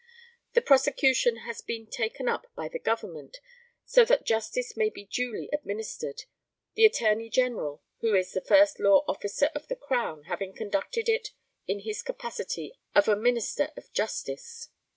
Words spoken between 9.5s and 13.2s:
of the Crown, having conducted it in his capacity of a